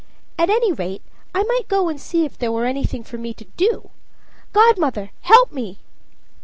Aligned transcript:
At 0.39 0.49
any 0.49 0.71
rate, 0.73 1.03
I 1.35 1.43
might 1.43 1.67
go 1.67 1.87
and 1.87 2.01
see 2.01 2.25
if 2.25 2.35
there 2.35 2.51
were 2.51 2.65
anything 2.65 3.03
for 3.03 3.19
me 3.19 3.35
to 3.35 3.45
do. 3.55 3.91
Godmother, 4.51 5.11
help 5.21 5.51
me!" 5.51 5.77